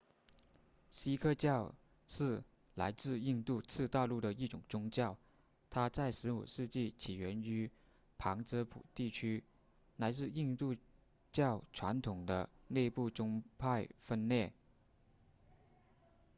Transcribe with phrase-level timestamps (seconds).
[0.89, 1.75] 锡克教
[2.07, 5.15] 是来自印度次大陆的一种宗教
[5.69, 7.69] 它在15世纪起源于
[8.17, 9.43] 旁遮普地区
[9.97, 10.75] 来自印度
[11.31, 14.51] 教传统的内部宗派分裂